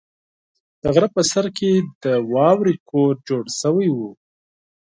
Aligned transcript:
د 0.81 0.83
غره 0.93 1.07
په 1.15 1.21
سر 1.31 1.45
کې 1.57 1.71
د 2.03 2.05
واورې 2.33 2.75
کور 2.89 3.13
جوړ 3.27 3.43
شوی 3.59 3.89
و. 3.93 3.99